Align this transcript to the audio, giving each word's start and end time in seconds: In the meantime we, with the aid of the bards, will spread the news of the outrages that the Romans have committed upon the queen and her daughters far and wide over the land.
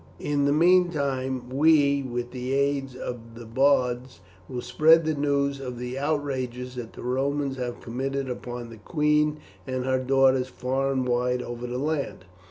In 0.19 0.45
the 0.45 0.51
meantime 0.51 1.47
we, 1.51 2.01
with 2.01 2.31
the 2.31 2.53
aid 2.53 2.95
of 2.95 3.35
the 3.35 3.45
bards, 3.45 4.19
will 4.49 4.63
spread 4.63 5.05
the 5.05 5.13
news 5.13 5.59
of 5.59 5.77
the 5.77 5.99
outrages 5.99 6.73
that 6.73 6.93
the 6.93 7.03
Romans 7.03 7.57
have 7.57 7.81
committed 7.81 8.27
upon 8.27 8.71
the 8.71 8.77
queen 8.77 9.37
and 9.67 9.85
her 9.85 9.99
daughters 9.99 10.47
far 10.47 10.91
and 10.91 11.07
wide 11.07 11.43
over 11.43 11.67
the 11.67 11.77
land. 11.77 12.25